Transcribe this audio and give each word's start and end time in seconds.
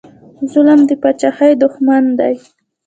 ظلم 0.51 0.79
د 0.89 0.91
پاچاهۍ 1.01 1.51
دښمن 1.63 2.03
دی 2.19 2.35